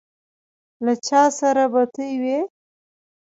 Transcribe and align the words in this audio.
له 0.85 0.93
چا 1.07 1.21
سره 1.39 1.63
بتۍ 1.73 2.11
وې. 2.21 2.39